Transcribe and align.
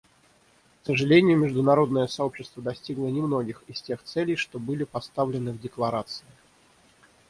К 0.81 0.85
сожалению, 0.87 1.37
международное 1.37 2.07
сообщество 2.07 2.63
достигло 2.63 3.05
немногих 3.09 3.63
из 3.67 3.83
тех 3.83 4.01
целей, 4.01 4.35
что 4.35 4.57
были 4.57 4.83
поставлены 4.83 5.51
в 5.51 5.61
Декларации. 5.61 6.25